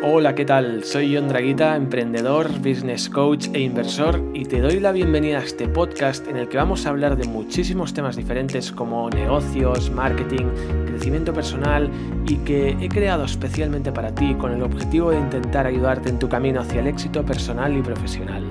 Hola, 0.00 0.36
¿qué 0.36 0.44
tal? 0.44 0.84
Soy 0.84 1.16
John 1.16 1.26
Draguita, 1.26 1.74
emprendedor, 1.74 2.48
business 2.60 3.10
coach 3.10 3.48
e 3.52 3.60
inversor 3.60 4.22
y 4.32 4.44
te 4.44 4.60
doy 4.60 4.78
la 4.78 4.92
bienvenida 4.92 5.38
a 5.38 5.42
este 5.42 5.66
podcast 5.66 6.28
en 6.28 6.36
el 6.36 6.48
que 6.48 6.56
vamos 6.56 6.86
a 6.86 6.90
hablar 6.90 7.16
de 7.16 7.26
muchísimos 7.26 7.92
temas 7.94 8.14
diferentes 8.14 8.70
como 8.70 9.10
negocios, 9.10 9.90
marketing, 9.90 10.46
crecimiento 10.86 11.34
personal 11.34 11.90
y 12.28 12.36
que 12.36 12.76
he 12.80 12.88
creado 12.88 13.24
especialmente 13.24 13.90
para 13.90 14.14
ti 14.14 14.36
con 14.36 14.52
el 14.52 14.62
objetivo 14.62 15.10
de 15.10 15.18
intentar 15.18 15.66
ayudarte 15.66 16.10
en 16.10 16.20
tu 16.20 16.28
camino 16.28 16.60
hacia 16.60 16.80
el 16.80 16.86
éxito 16.86 17.26
personal 17.26 17.76
y 17.76 17.82
profesional. 17.82 18.44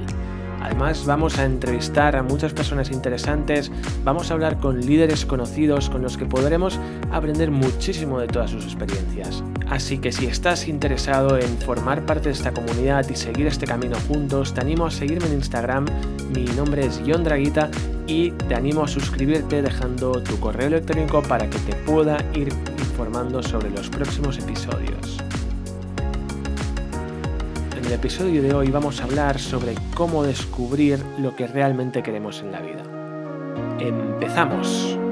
Además 0.61 1.05
vamos 1.05 1.39
a 1.39 1.45
entrevistar 1.45 2.17
a 2.17 2.23
muchas 2.23 2.51
personas 2.51 2.91
interesantes, 2.91 3.71
vamos 4.03 4.29
a 4.29 4.33
hablar 4.33 4.57
con 4.57 4.81
líderes 4.81 5.25
conocidos 5.25 5.89
con 5.89 6.01
los 6.01 6.17
que 6.17 6.25
podremos 6.25 6.77
aprender 7.09 7.51
muchísimo 7.51 8.19
de 8.19 8.27
todas 8.27 8.51
sus 8.51 8.65
experiencias. 8.65 9.41
Así 9.69 9.97
que 9.97 10.11
si 10.11 10.25
estás 10.27 10.67
interesado 10.67 11.37
en 11.37 11.57
formar 11.59 12.05
parte 12.05 12.29
de 12.29 12.33
esta 12.33 12.53
comunidad 12.53 13.07
y 13.09 13.15
seguir 13.15 13.47
este 13.47 13.65
camino 13.65 13.97
juntos, 14.07 14.53
te 14.53 14.61
animo 14.61 14.85
a 14.85 14.91
seguirme 14.91 15.27
en 15.27 15.33
Instagram, 15.33 15.85
mi 16.33 16.45
nombre 16.45 16.85
es 16.85 17.01
John 17.05 17.23
Draguita 17.23 17.69
y 18.07 18.31
te 18.31 18.55
animo 18.55 18.83
a 18.83 18.87
suscribirte 18.87 19.61
dejando 19.61 20.23
tu 20.23 20.39
correo 20.39 20.67
electrónico 20.67 21.21
para 21.21 21.49
que 21.49 21.59
te 21.59 21.75
pueda 21.75 22.17
ir 22.33 22.49
informando 22.79 23.43
sobre 23.43 23.69
los 23.69 23.89
próximos 23.89 24.37
episodios 24.39 25.17
el 27.87 27.93
episodio 27.93 28.41
de 28.43 28.53
hoy 28.53 28.69
vamos 28.69 28.99
a 28.99 29.05
hablar 29.05 29.39
sobre 29.39 29.73
cómo 29.95 30.21
descubrir 30.23 30.99
lo 31.19 31.37
que 31.37 31.47
realmente 31.47 32.03
queremos 32.03 32.41
en 32.41 32.51
la 32.51 32.59
vida. 32.59 32.83
¡Empezamos! 33.79 35.06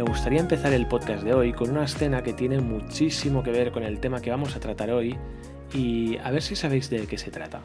Me 0.00 0.06
gustaría 0.06 0.40
empezar 0.40 0.72
el 0.72 0.86
podcast 0.86 1.22
de 1.24 1.34
hoy 1.34 1.52
con 1.52 1.68
una 1.68 1.84
escena 1.84 2.22
que 2.22 2.32
tiene 2.32 2.58
muchísimo 2.58 3.42
que 3.42 3.50
ver 3.50 3.70
con 3.70 3.82
el 3.82 4.00
tema 4.00 4.18
que 4.22 4.30
vamos 4.30 4.56
a 4.56 4.58
tratar 4.58 4.90
hoy 4.90 5.18
y 5.74 6.16
a 6.16 6.30
ver 6.30 6.40
si 6.40 6.56
sabéis 6.56 6.88
de 6.88 7.06
qué 7.06 7.18
se 7.18 7.30
trata. 7.30 7.60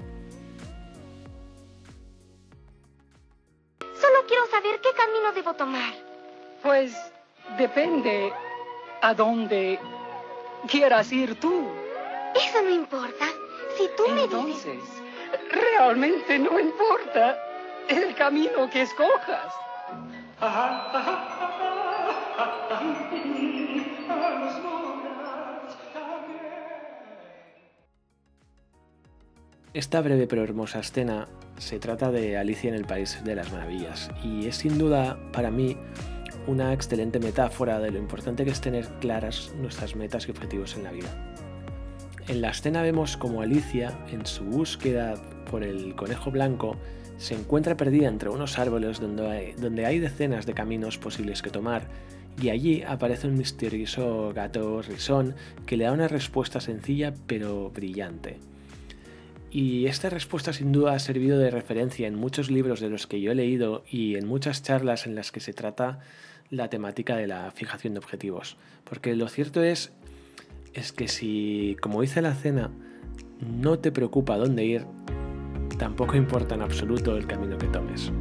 Solo 3.79 4.19
quiero 4.27 4.45
saber 4.47 4.81
qué 4.81 4.89
camino 4.97 5.31
debo 5.33 5.53
tomar. 5.53 5.93
Pues 6.61 6.93
depende 7.57 8.33
a 9.01 9.13
dónde 9.13 9.79
quieras 10.67 11.13
ir 11.13 11.39
tú. 11.39 11.69
Eso 12.35 12.61
no 12.61 12.69
importa. 12.69 13.27
Si 13.77 13.87
tú 13.95 14.09
me 14.09 14.27
dices... 14.45 14.83
realmente 15.53 16.37
no 16.37 16.59
importa 16.59 17.37
el 17.87 18.13
camino 18.13 18.69
que 18.69 18.81
escojas. 18.81 19.53
Esta 29.75 29.99
breve 29.99 30.25
pero 30.25 30.41
hermosa 30.41 30.79
escena 30.79 31.27
se 31.57 31.79
trata 31.79 32.09
de 32.09 32.37
Alicia 32.37 32.69
en 32.69 32.75
el 32.75 32.85
País 32.85 33.19
de 33.25 33.35
las 33.35 33.51
Maravillas 33.51 34.09
y 34.23 34.47
es 34.47 34.55
sin 34.55 34.77
duda 34.77 35.19
para 35.33 35.51
mí 35.51 35.75
una 36.47 36.71
excelente 36.71 37.19
metáfora 37.19 37.81
de 37.81 37.91
lo 37.91 37.99
importante 37.99 38.45
que 38.45 38.51
es 38.51 38.61
tener 38.61 38.87
claras 39.01 39.51
nuestras 39.59 39.97
metas 39.97 40.29
y 40.29 40.31
objetivos 40.31 40.77
en 40.77 40.85
la 40.85 40.93
vida. 40.93 41.35
En 42.29 42.39
la 42.39 42.51
escena 42.51 42.83
vemos 42.83 43.17
como 43.17 43.41
Alicia, 43.41 43.91
en 44.13 44.25
su 44.25 44.45
búsqueda 44.45 45.15
por 45.51 45.61
el 45.61 45.93
conejo 45.93 46.31
blanco, 46.31 46.77
se 47.17 47.35
encuentra 47.35 47.75
perdida 47.75 48.07
entre 48.07 48.29
unos 48.29 48.57
árboles 48.57 49.01
donde 49.01 49.27
hay, 49.27 49.53
donde 49.55 49.85
hay 49.85 49.99
decenas 49.99 50.45
de 50.45 50.53
caminos 50.53 50.97
posibles 50.97 51.41
que 51.41 51.49
tomar, 51.49 51.89
y 52.41 52.47
allí 52.47 52.81
aparece 52.83 53.27
un 53.27 53.37
misterioso 53.37 54.31
gato 54.33 54.81
risón 54.83 55.35
que 55.65 55.75
le 55.75 55.83
da 55.83 55.91
una 55.91 56.07
respuesta 56.07 56.61
sencilla 56.61 57.13
pero 57.27 57.71
brillante. 57.71 58.39
Y 59.55 59.87
esta 59.87 60.09
respuesta 60.09 60.51
sin 60.51 60.73
duda 60.73 60.95
ha 60.95 60.99
servido 60.99 61.39
de 61.39 61.49
referencia 61.49 62.09
en 62.09 62.15
muchos 62.15 62.51
libros 62.51 62.81
de 62.81 62.89
los 62.89 63.07
que 63.07 63.21
yo 63.21 63.31
he 63.31 63.35
leído 63.35 63.85
y 63.89 64.17
en 64.17 64.27
muchas 64.27 64.63
charlas 64.63 65.07
en 65.07 65.15
las 65.15 65.31
que 65.31 65.39
se 65.39 65.53
trata 65.53 65.99
la 66.49 66.69
temática 66.69 67.15
de 67.15 67.25
la 67.25 67.51
fijación 67.51 67.93
de 67.93 67.99
objetivos. 67.99 68.57
Porque 68.83 69.15
lo 69.15 69.29
cierto 69.29 69.63
es, 69.63 69.93
es 70.73 70.91
que 70.91 71.07
si, 71.07 71.77
como 71.79 72.01
dice 72.01 72.21
la 72.21 72.35
cena, 72.35 72.69
no 73.39 73.79
te 73.79 73.93
preocupa 73.93 74.35
dónde 74.35 74.65
ir, 74.65 74.85
tampoco 75.79 76.17
importa 76.17 76.55
en 76.55 76.61
absoluto 76.61 77.15
el 77.15 77.25
camino 77.25 77.57
que 77.57 77.67
tomes. 77.67 78.11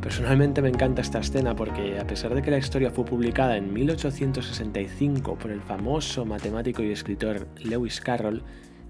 Personalmente 0.00 0.62
me 0.62 0.70
encanta 0.70 1.02
esta 1.02 1.18
escena 1.18 1.54
porque 1.54 1.98
a 1.98 2.06
pesar 2.06 2.34
de 2.34 2.40
que 2.40 2.50
la 2.50 2.56
historia 2.56 2.90
fue 2.90 3.04
publicada 3.04 3.58
en 3.58 3.70
1865 3.70 5.36
por 5.36 5.50
el 5.50 5.60
famoso 5.60 6.24
matemático 6.24 6.82
y 6.82 6.90
escritor 6.90 7.46
Lewis 7.62 8.00
Carroll, 8.00 8.42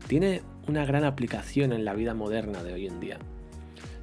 tiene 0.07 0.43
una 0.69 0.84
gran 0.84 1.05
aplicación 1.05 1.73
en 1.73 1.84
la 1.84 1.95
vida 1.95 2.15
moderna 2.15 2.62
de 2.62 2.73
hoy 2.73 2.87
en 2.87 3.01
día. 3.01 3.19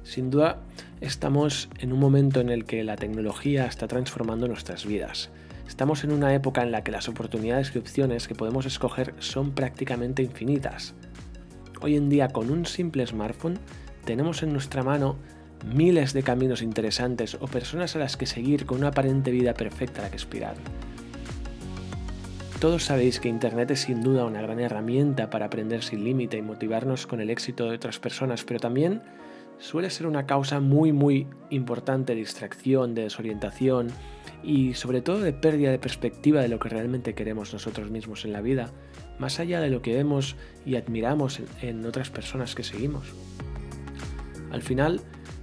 Sin 0.02 0.30
duda, 0.30 0.62
estamos 1.00 1.68
en 1.78 1.92
un 1.92 1.98
momento 1.98 2.40
en 2.40 2.50
el 2.50 2.64
que 2.64 2.84
la 2.84 2.96
tecnología 2.96 3.66
está 3.66 3.88
transformando 3.88 4.46
nuestras 4.48 4.84
vidas. 4.84 5.30
Estamos 5.66 6.04
en 6.04 6.12
una 6.12 6.34
época 6.34 6.62
en 6.62 6.72
la 6.72 6.84
que 6.84 6.92
las 6.92 7.08
oportunidades 7.08 7.72
y 7.74 7.78
opciones 7.78 8.28
que 8.28 8.34
podemos 8.34 8.66
escoger 8.66 9.14
son 9.18 9.52
prácticamente 9.52 10.22
infinitas. 10.22 10.94
Hoy 11.80 11.96
en 11.96 12.10
día, 12.10 12.28
con 12.28 12.50
un 12.50 12.66
simple 12.66 13.06
smartphone, 13.06 13.58
tenemos 14.04 14.42
en 14.42 14.52
nuestra 14.52 14.82
mano 14.82 15.16
miles 15.74 16.12
de 16.12 16.22
caminos 16.22 16.60
interesantes 16.60 17.36
o 17.40 17.46
personas 17.46 17.96
a 17.96 17.98
las 17.98 18.16
que 18.16 18.26
seguir 18.26 18.66
con 18.66 18.78
una 18.78 18.88
aparente 18.88 19.30
vida 19.30 19.54
perfecta 19.54 20.00
a 20.00 20.04
la 20.04 20.10
que 20.10 20.16
aspirar. 20.16 20.54
Todos 22.64 22.84
sabéis 22.84 23.20
que 23.20 23.28
Internet 23.28 23.72
es 23.72 23.80
sin 23.80 24.02
duda 24.02 24.24
una 24.24 24.40
gran 24.40 24.58
herramienta 24.58 25.28
para 25.28 25.44
aprender 25.44 25.82
sin 25.82 26.02
límite 26.02 26.38
y 26.38 26.42
motivarnos 26.42 27.06
con 27.06 27.20
el 27.20 27.28
éxito 27.28 27.68
de 27.68 27.76
otras 27.76 27.98
personas, 27.98 28.42
pero 28.42 28.58
también 28.58 29.02
suele 29.58 29.90
ser 29.90 30.06
una 30.06 30.24
causa 30.24 30.60
muy 30.60 30.90
muy 30.90 31.26
importante 31.50 32.14
de 32.14 32.20
distracción, 32.20 32.94
de 32.94 33.02
desorientación 33.02 33.88
y 34.42 34.72
sobre 34.72 35.02
todo 35.02 35.20
de 35.20 35.34
pérdida 35.34 35.72
de 35.72 35.78
perspectiva 35.78 36.40
de 36.40 36.48
lo 36.48 36.58
que 36.58 36.70
realmente 36.70 37.14
queremos 37.14 37.52
nosotros 37.52 37.90
mismos 37.90 38.24
en 38.24 38.32
la 38.32 38.40
vida, 38.40 38.70
más 39.18 39.40
allá 39.40 39.60
de 39.60 39.68
lo 39.68 39.82
que 39.82 39.94
vemos 39.94 40.34
y 40.64 40.76
admiramos 40.76 41.42
en 41.60 41.84
otras 41.84 42.08
personas 42.08 42.54
que 42.54 42.64
seguimos. 42.64 43.08
Al 44.50 44.62
final, 44.62 45.02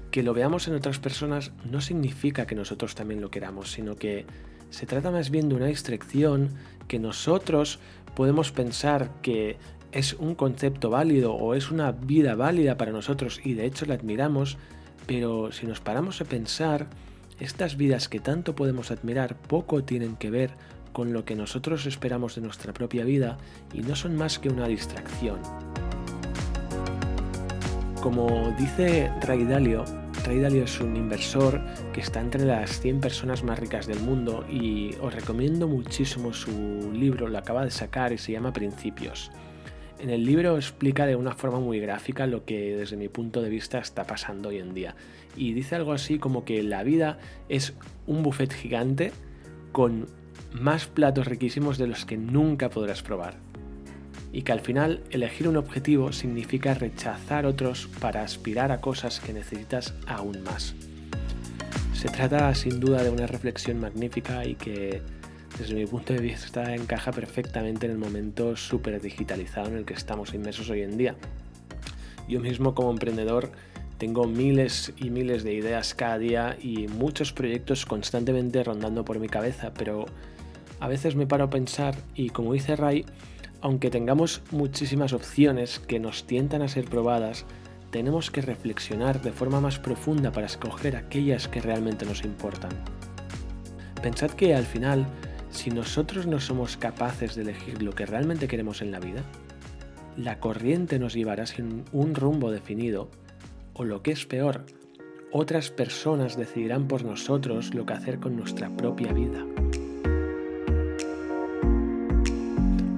que 0.09 0.23
lo 0.23 0.33
veamos 0.33 0.67
en 0.67 0.73
otras 0.73 0.97
personas 0.97 1.51
no 1.69 1.81
significa 1.81 2.47
que 2.47 2.55
nosotros 2.55 2.95
también 2.95 3.21
lo 3.21 3.29
queramos, 3.29 3.71
sino 3.71 3.95
que 3.95 4.25
se 4.71 4.85
trata 4.85 5.11
más 5.11 5.29
bien 5.29 5.49
de 5.49 5.55
una 5.55 5.65
distracción 5.67 6.49
que 6.91 6.99
nosotros 6.99 7.79
podemos 8.15 8.51
pensar 8.51 9.11
que 9.21 9.55
es 9.93 10.11
un 10.15 10.35
concepto 10.35 10.89
válido 10.89 11.33
o 11.33 11.53
es 11.53 11.71
una 11.71 11.93
vida 11.93 12.35
válida 12.35 12.75
para 12.75 12.91
nosotros 12.91 13.39
y 13.45 13.53
de 13.53 13.65
hecho 13.65 13.85
la 13.85 13.93
admiramos, 13.93 14.57
pero 15.07 15.53
si 15.53 15.67
nos 15.67 15.79
paramos 15.79 16.19
a 16.19 16.25
pensar, 16.25 16.87
estas 17.39 17.77
vidas 17.77 18.09
que 18.09 18.19
tanto 18.19 18.55
podemos 18.55 18.91
admirar 18.91 19.37
poco 19.37 19.85
tienen 19.85 20.17
que 20.17 20.31
ver 20.31 20.51
con 20.91 21.13
lo 21.13 21.23
que 21.23 21.37
nosotros 21.37 21.85
esperamos 21.85 22.35
de 22.35 22.41
nuestra 22.41 22.73
propia 22.73 23.05
vida 23.05 23.37
y 23.73 23.83
no 23.83 23.95
son 23.95 24.17
más 24.17 24.37
que 24.37 24.49
una 24.49 24.67
distracción. 24.67 25.39
Como 28.01 28.53
dice 28.59 29.13
Ray 29.21 29.45
Dalio, 29.45 29.85
Dalio 30.39 30.63
es 30.63 30.79
un 30.79 30.95
inversor 30.95 31.61
que 31.93 32.01
está 32.01 32.21
entre 32.21 32.45
las 32.45 32.79
100 32.79 33.01
personas 33.01 33.43
más 33.43 33.59
ricas 33.59 33.87
del 33.87 33.99
mundo 33.99 34.45
y 34.49 34.95
os 35.01 35.13
recomiendo 35.13 35.67
muchísimo 35.67 36.33
su 36.33 36.91
libro, 36.93 37.27
lo 37.27 37.37
acaba 37.37 37.65
de 37.65 37.71
sacar 37.71 38.13
y 38.13 38.17
se 38.17 38.31
llama 38.31 38.53
Principios. 38.53 39.31
En 39.99 40.09
el 40.09 40.25
libro 40.25 40.55
explica 40.55 41.05
de 41.05 41.15
una 41.15 41.33
forma 41.33 41.59
muy 41.59 41.79
gráfica 41.79 42.25
lo 42.27 42.45
que 42.45 42.75
desde 42.75 42.97
mi 42.97 43.09
punto 43.09 43.41
de 43.41 43.49
vista 43.49 43.79
está 43.79 44.05
pasando 44.05 44.49
hoy 44.49 44.57
en 44.57 44.73
día. 44.73 44.95
Y 45.35 45.53
dice 45.53 45.75
algo 45.75 45.91
así 45.91 46.17
como 46.17 46.45
que 46.45 46.63
la 46.63 46.83
vida 46.83 47.19
es 47.49 47.73
un 48.07 48.23
buffet 48.23 48.53
gigante 48.53 49.11
con 49.71 50.07
más 50.53 50.87
platos 50.87 51.27
riquísimos 51.27 51.77
de 51.77 51.87
los 51.87 52.05
que 52.05 52.17
nunca 52.17 52.69
podrás 52.69 53.03
probar. 53.03 53.35
Y 54.33 54.43
que 54.43 54.51
al 54.51 54.61
final 54.61 55.01
elegir 55.09 55.47
un 55.47 55.57
objetivo 55.57 56.13
significa 56.13 56.73
rechazar 56.73 57.45
otros 57.45 57.89
para 57.99 58.23
aspirar 58.23 58.71
a 58.71 58.79
cosas 58.79 59.19
que 59.19 59.33
necesitas 59.33 59.93
aún 60.07 60.41
más. 60.43 60.75
Se 61.93 62.09
trata 62.09 62.53
sin 62.55 62.79
duda 62.79 63.03
de 63.03 63.09
una 63.09 63.27
reflexión 63.27 63.79
magnífica 63.79 64.45
y 64.45 64.55
que 64.55 65.01
desde 65.59 65.75
mi 65.75 65.85
punto 65.85 66.13
de 66.13 66.19
vista 66.19 66.73
encaja 66.73 67.11
perfectamente 67.11 67.85
en 67.85 67.91
el 67.91 67.97
momento 67.97 68.55
súper 68.55 69.01
digitalizado 69.01 69.67
en 69.67 69.77
el 69.77 69.85
que 69.85 69.93
estamos 69.93 70.33
inmersos 70.33 70.69
hoy 70.69 70.81
en 70.81 70.97
día. 70.97 71.15
Yo 72.27 72.39
mismo 72.39 72.73
como 72.73 72.91
emprendedor 72.91 73.51
tengo 73.97 74.25
miles 74.25 74.93
y 74.97 75.11
miles 75.11 75.43
de 75.43 75.53
ideas 75.53 75.93
cada 75.93 76.17
día 76.17 76.57
y 76.59 76.87
muchos 76.87 77.33
proyectos 77.33 77.85
constantemente 77.85 78.63
rondando 78.63 79.05
por 79.05 79.19
mi 79.19 79.29
cabeza, 79.29 79.71
pero 79.75 80.07
a 80.79 80.87
veces 80.87 81.15
me 81.15 81.27
paro 81.27 81.43
a 81.43 81.49
pensar 81.51 81.95
y 82.15 82.29
como 82.29 82.53
dice 82.53 82.75
Ray, 82.75 83.05
aunque 83.61 83.89
tengamos 83.89 84.41
muchísimas 84.51 85.13
opciones 85.13 85.79
que 85.79 85.99
nos 85.99 86.25
tientan 86.25 86.61
a 86.61 86.67
ser 86.67 86.85
probadas, 86.85 87.45
tenemos 87.91 88.31
que 88.31 88.41
reflexionar 88.41 89.21
de 89.21 89.31
forma 89.31 89.61
más 89.61 89.77
profunda 89.77 90.31
para 90.31 90.47
escoger 90.47 90.95
aquellas 90.95 91.47
que 91.47 91.61
realmente 91.61 92.05
nos 92.05 92.23
importan. 92.23 92.71
Pensad 94.01 94.31
que 94.31 94.55
al 94.55 94.65
final, 94.65 95.05
si 95.51 95.69
nosotros 95.69 96.25
no 96.25 96.39
somos 96.39 96.77
capaces 96.77 97.35
de 97.35 97.43
elegir 97.43 97.83
lo 97.83 97.93
que 97.93 98.05
realmente 98.05 98.47
queremos 98.47 98.81
en 98.81 98.91
la 98.91 98.99
vida, 98.99 99.23
la 100.17 100.39
corriente 100.39 100.99
nos 100.99 101.13
llevará 101.13 101.45
sin 101.45 101.83
un 101.91 102.15
rumbo 102.15 102.51
definido, 102.51 103.09
o 103.73 103.85
lo 103.85 104.01
que 104.01 104.11
es 104.11 104.25
peor, 104.25 104.65
otras 105.31 105.69
personas 105.69 106.35
decidirán 106.35 106.87
por 106.87 107.05
nosotros 107.05 107.73
lo 107.73 107.85
que 107.85 107.93
hacer 107.93 108.19
con 108.19 108.35
nuestra 108.35 108.69
propia 108.75 109.13
vida. 109.13 109.45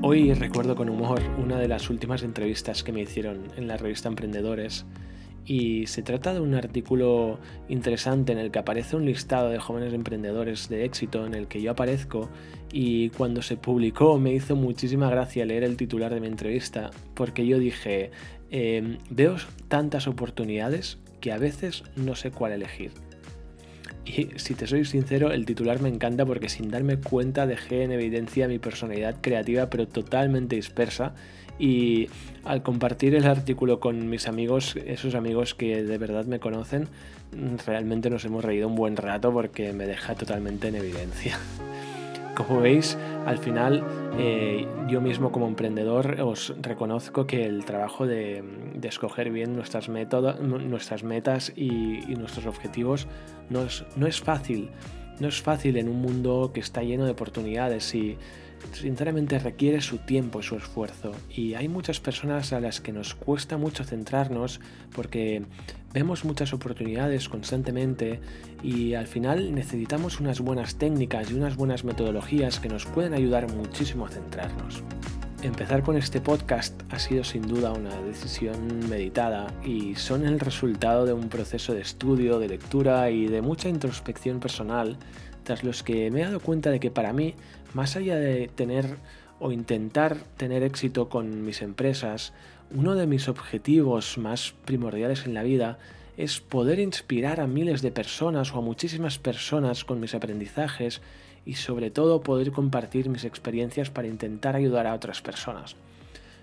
Hoy 0.06 0.34
recuerdo 0.34 0.76
con 0.76 0.90
humor 0.90 1.22
una 1.42 1.58
de 1.58 1.70
las 1.70 1.90
últimas 1.90 2.24
entrevistas 2.24 2.84
que 2.84 2.92
me 2.92 3.00
hicieron 3.00 3.48
en 3.56 3.70
la 3.70 3.78
revista 3.78 4.10
Emprendedores 4.10 4.86
y 5.46 5.88
se 5.88 6.02
trata 6.02 6.34
de 6.34 6.42
un 6.42 6.56
artículo 6.56 7.40
interesante 7.70 8.34
en 8.34 8.38
el 8.38 8.52
que 8.52 8.60
aparece 8.60 8.98
un 8.98 9.06
listado 9.06 9.50
de 9.50 9.60
jóvenes 9.60 9.94
emprendedores 9.94 10.68
de 10.68 10.84
éxito 10.84 11.26
en 11.26 11.34
el 11.34 11.48
que 11.48 11.62
yo 11.62 11.72
aparezco 11.72 12.30
y 12.74 13.12
cuando 13.12 13.42
se 13.42 13.56
publicó 13.56 14.20
me 14.20 14.34
hizo 14.34 14.58
muchísima 14.58 15.10
gracia 15.10 15.46
leer 15.46 15.64
el 15.64 15.78
titular 15.78 16.14
de 16.14 16.20
mi 16.20 16.28
entrevista 16.28 16.92
porque 17.14 17.48
yo 17.48 17.58
dije 17.58 18.12
em, 18.52 18.98
veo 19.10 19.38
tantas 19.70 20.08
oportunidades 20.08 21.00
que 21.22 21.32
a 21.32 21.38
veces 21.38 21.86
no 21.96 22.16
sé 22.16 22.30
cuál 22.30 22.52
elegir. 22.52 22.92
Y 24.06 24.30
si 24.36 24.54
te 24.54 24.68
soy 24.68 24.86
sincero, 24.86 25.32
el 25.32 25.46
titular 25.46 25.82
me 25.82 25.90
encanta 25.90 26.26
porque 26.26 26.50
sin 26.50 26.70
darme 26.70 26.98
cuenta 26.98 27.48
dejé 27.48 27.84
en 27.84 27.92
evidencia 27.92 28.48
mi 28.48 28.60
personalidad 28.60 29.16
creativa 29.22 29.70
pero 29.70 29.88
totalmente 29.88 30.56
dispersa 30.58 31.14
y 31.60 32.10
al 32.44 32.64
compartir 32.64 33.16
el 33.16 33.26
artículo 33.26 33.80
con 33.80 34.10
mis 34.10 34.28
amigos, 34.28 34.76
esos 34.86 35.16
amigos 35.16 35.54
que 35.54 35.84
de 35.84 35.98
verdad 35.98 36.26
me 36.26 36.40
conocen, 36.40 36.88
realmente 37.66 38.10
nos 38.10 38.26
hemos 38.26 38.44
reído 38.44 38.68
un 38.68 38.76
buen 38.76 38.98
rato 38.98 39.32
porque 39.32 39.72
me 39.72 39.86
deja 39.86 40.16
totalmente 40.16 40.68
en 40.68 40.76
evidencia. 40.76 41.40
Como 42.36 42.62
veis, 42.62 42.98
al 43.28 43.38
final 43.38 43.84
eh, 44.18 44.68
yo 44.88 45.02
mismo 45.02 45.32
como 45.32 45.48
emprendedor 45.48 46.20
os 46.22 46.54
reconozco 46.62 47.28
que 47.28 47.46
el 47.46 47.64
trabajo 47.64 48.08
de, 48.08 48.44
escoger 48.82 49.30
bien 49.32 49.56
nuestras, 49.56 49.88
metas 49.90 51.54
y, 51.56 52.16
nuestros 52.16 52.46
objetivos 52.48 53.08
no 53.50 53.64
es, 53.64 53.86
no 53.96 54.08
es 54.08 54.20
fácil. 54.20 54.72
No 55.20 55.28
es 55.28 55.42
fácil 55.42 55.78
en 55.78 55.90
un 55.90 56.02
mundo 56.02 56.52
que 56.54 56.60
está 56.60 56.82
lleno 56.82 57.06
de 57.06 57.12
oportunidades 57.12 57.94
y 57.94 58.18
sinceramente 58.72 59.38
requiere 59.38 59.82
su 59.82 60.00
tiempo 60.00 60.40
y 60.40 60.44
su 60.44 60.56
esfuerzo. 60.56 61.12
Y 61.30 61.54
hay 61.54 61.68
muchas 61.68 62.00
personas 62.00 62.52
a 62.52 62.60
las 62.60 62.82
que 62.82 62.94
nos 62.94 63.14
cuesta 63.14 63.58
mucho 63.58 63.84
centrarnos 63.84 64.60
porque 64.96 65.44
vemos 65.94 66.26
muchas 66.26 66.54
oportunidades 66.54 67.30
constantemente 67.30 68.20
y 68.64 68.96
al 68.96 69.08
final 69.08 69.54
necesitamos 69.54 70.20
unas 70.20 70.40
buenas 70.42 70.76
técnicas 70.76 71.30
y 71.30 71.36
unas 71.36 71.56
buenas 71.56 71.84
metodologías 71.84 72.60
que 72.60 72.68
nos 72.68 72.86
pueden 72.86 73.14
ayudar 73.14 73.52
muchísimo 73.54 74.08
a 74.08 74.10
centrarnos. 74.10 74.84
Empezar 75.44 75.84
con 75.84 75.98
este 75.98 76.22
podcast 76.22 76.82
ha 76.90 76.98
sido 76.98 77.24
sin 77.24 77.44
duda 77.44 77.74
una 77.74 78.02
decisión 78.02 78.90
meditada 78.90 79.54
y 79.64 79.94
son 79.96 80.26
el 80.26 80.40
resultado 80.40 81.06
de 81.06 81.14
un 81.14 81.30
proceso 81.30 81.74
de 81.74 81.82
estudio, 81.82 82.40
de 82.40 82.48
lectura 82.48 83.12
y 83.12 83.28
de 83.28 83.42
mucha 83.42 83.70
introspección 83.70 84.40
personal 84.40 84.98
tras 85.44 85.64
los 85.64 85.84
que 85.84 86.10
me 86.10 86.22
he 86.22 86.24
dado 86.24 86.40
cuenta 86.40 86.72
de 86.72 86.80
que 86.80 86.90
para 86.90 87.14
mí, 87.14 87.36
más 87.74 87.98
allá 87.98 88.16
de 88.16 88.48
tener 88.48 88.98
o 89.40 89.52
intentar 89.52 90.18
tener 90.38 90.64
éxito 90.64 91.10
con 91.10 91.44
mis 91.44 91.62
empresas, 91.62 92.32
uno 92.72 92.96
de 92.96 93.08
mis 93.08 93.28
objetivos 93.28 94.18
más 94.18 94.54
primordiales 94.66 95.26
en 95.26 95.34
la 95.34 95.44
vida 95.44 95.78
es 96.18 96.40
poder 96.40 96.80
inspirar 96.80 97.40
a 97.40 97.48
miles 97.48 97.82
de 97.82 97.92
personas 97.92 98.54
o 98.54 98.60
a 98.60 98.62
muchísimas 98.62 99.18
personas 99.18 99.84
con 99.84 100.00
mis 100.00 100.14
aprendizajes 100.14 101.02
y 101.46 101.56
sobre 101.56 101.92
todo 101.92 102.22
poder 102.22 102.52
compartir 102.52 103.10
mis 103.10 103.26
experiencias 103.26 103.90
para 103.90 104.08
intentar 104.08 104.56
ayudar 104.56 104.88
a 104.88 104.94
otras 104.94 105.22
personas. 105.22 105.76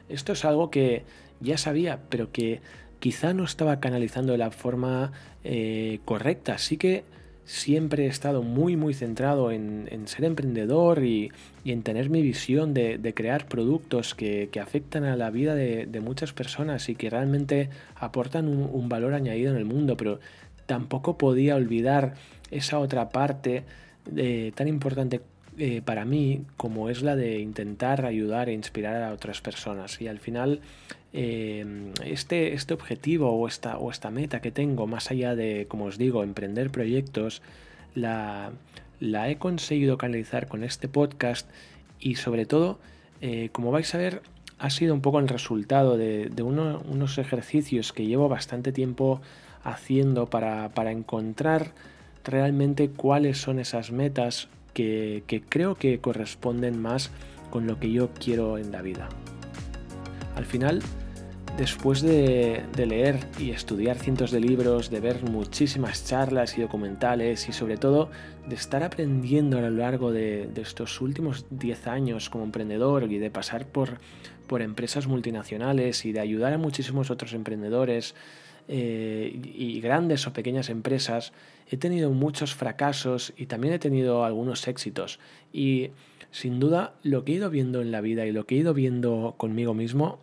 Esto 0.08 0.32
es 0.32 0.44
algo 0.44 0.70
que 0.70 1.04
ya 1.40 1.56
sabía, 1.56 2.00
pero 2.08 2.32
que 2.32 2.60
quizá 2.98 3.32
no 3.32 3.44
estaba 3.44 3.80
canalizando 3.80 4.32
de 4.32 4.38
la 4.38 4.50
forma 4.50 5.12
eh, 5.44 6.00
correcta. 6.04 6.54
Así 6.54 6.76
que 6.76 7.04
siempre 7.50 8.04
he 8.04 8.06
estado 8.06 8.44
muy 8.44 8.76
muy 8.76 8.94
centrado 8.94 9.50
en, 9.50 9.88
ser 10.06 10.24
emprendedor 10.24 11.02
y, 11.02 11.32
en 11.64 11.82
tener 11.82 12.08
mi 12.08 12.22
visión 12.22 12.74
de, 12.74 13.12
crear 13.14 13.46
productos 13.48 14.14
que, 14.14 14.48
afectan 14.62 15.02
a 15.02 15.16
la 15.16 15.30
vida 15.30 15.56
de, 15.56 16.00
muchas 16.00 16.32
personas 16.32 16.88
y 16.88 16.94
que 16.94 17.10
realmente 17.10 17.68
aportan 17.96 18.46
un, 18.46 18.88
valor 18.88 19.14
añadido 19.14 19.50
en 19.50 19.58
el 19.58 19.64
mundo, 19.64 19.96
pero 19.96 20.20
tampoco 20.66 21.18
podía 21.18 21.56
olvidar 21.56 22.14
esa 22.52 22.78
otra 22.78 23.08
parte 23.08 23.64
eh, 24.16 24.52
tan 24.54 24.68
importante 24.68 25.20
eh, 25.58 25.82
para 25.84 26.04
mí 26.04 26.44
como 26.56 26.88
es 26.88 27.02
la 27.02 27.16
de 27.16 27.40
intentar 27.40 28.04
ayudar 28.04 28.48
e 28.48 28.52
inspirar 28.52 29.02
a 29.02 29.12
otras 29.12 29.40
personas. 29.40 30.00
Y 30.00 30.08
al 30.08 30.18
final 30.18 30.60
eh, 31.12 31.92
este, 32.04 32.54
este 32.54 32.74
objetivo 32.74 33.30
o 33.30 33.48
esta, 33.48 33.78
o 33.78 33.90
esta 33.90 34.10
meta 34.10 34.40
que 34.40 34.52
tengo, 34.52 34.86
más 34.86 35.10
allá 35.10 35.34
de, 35.34 35.66
como 35.68 35.86
os 35.86 35.98
digo, 35.98 36.22
emprender 36.22 36.70
proyectos, 36.70 37.42
la, 37.94 38.52
la 39.00 39.28
he 39.28 39.36
conseguido 39.36 39.98
canalizar 39.98 40.46
con 40.46 40.62
este 40.62 40.88
podcast 40.88 41.48
y 41.98 42.16
sobre 42.16 42.46
todo, 42.46 42.78
eh, 43.20 43.48
como 43.52 43.70
vais 43.72 43.94
a 43.94 43.98
ver, 43.98 44.22
ha 44.58 44.70
sido 44.70 44.94
un 44.94 45.00
poco 45.00 45.18
el 45.18 45.28
resultado 45.28 45.96
de, 45.96 46.30
unos 46.42 47.18
ejercicios 47.18 47.92
que 47.92 48.06
llevo 48.06 48.28
bastante 48.28 48.72
tiempo 48.72 49.20
haciendo 49.64 50.26
para, 50.26 50.68
para 50.70 50.92
encontrar 50.92 51.72
realmente 52.24 52.90
cuáles 52.90 53.38
son 53.38 53.58
esas 53.58 53.90
metas 53.90 54.48
que, 54.72 55.42
creo 55.48 55.74
que 55.74 55.98
corresponden 56.00 56.80
más 56.80 57.10
con 57.50 57.66
lo 57.66 57.78
que 57.78 57.90
yo 57.90 58.10
quiero 58.10 58.58
en 58.58 58.72
la 58.72 58.82
vida. 58.82 59.08
Al 60.36 60.44
final, 60.44 60.82
después 61.56 62.00
de, 62.02 62.64
leer 62.76 63.18
y 63.38 63.50
estudiar 63.50 63.98
cientos 63.98 64.30
de 64.30 64.40
libros, 64.40 64.90
de 64.90 65.00
ver 65.00 65.22
muchísimas 65.22 66.06
charlas 66.06 66.56
y 66.56 66.62
documentales 66.62 67.48
y 67.48 67.52
sobre 67.52 67.76
todo 67.76 68.10
de 68.46 68.54
estar 68.54 68.82
aprendiendo 68.82 69.58
a 69.58 69.62
lo 69.62 69.70
largo 69.70 70.12
de, 70.12 70.48
estos 70.56 71.00
últimos 71.00 71.46
10 71.50 71.86
años 71.86 72.30
como 72.30 72.44
emprendedor 72.44 73.10
y 73.10 73.18
de 73.18 73.30
pasar 73.30 73.66
por, 73.66 73.98
por 74.46 74.62
empresas 74.62 75.06
multinacionales 75.06 76.04
y 76.04 76.12
de 76.12 76.20
ayudar 76.20 76.52
a 76.52 76.58
muchísimos 76.58 77.10
otros 77.10 77.32
emprendedores, 77.34 78.14
eh, 78.72 79.36
y 79.42 79.80
grandes 79.80 80.28
o 80.28 80.32
pequeñas 80.32 80.70
empresas, 80.70 81.32
he 81.68 81.76
tenido 81.76 82.10
muchos 82.10 82.54
fracasos 82.54 83.32
y 83.36 83.46
también 83.46 83.74
he 83.74 83.80
tenido 83.80 84.24
algunos 84.24 84.68
éxitos. 84.68 85.18
Y 85.52 85.90
sin 86.30 86.60
duda 86.60 86.94
lo 87.02 87.24
que 87.24 87.32
he 87.32 87.34
ido 87.34 87.50
viendo 87.50 87.82
en 87.82 87.90
la 87.90 88.00
vida 88.00 88.26
y 88.26 88.32
lo 88.32 88.46
que 88.46 88.54
he 88.54 88.58
ido 88.58 88.72
viendo 88.72 89.34
conmigo 89.38 89.74
mismo 89.74 90.20